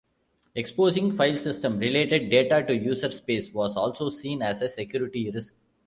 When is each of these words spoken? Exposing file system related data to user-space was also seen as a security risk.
Exposing 0.55 1.11
file 1.15 1.35
system 1.35 1.77
related 1.77 2.31
data 2.31 2.65
to 2.67 2.75
user-space 2.75 3.53
was 3.53 3.77
also 3.77 4.09
seen 4.09 4.41
as 4.41 4.63
a 4.63 4.67
security 4.67 5.29
risk. 5.29 5.53